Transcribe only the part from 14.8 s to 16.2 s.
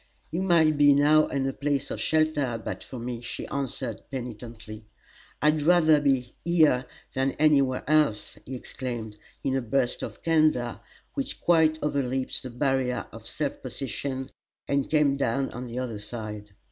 came down on the other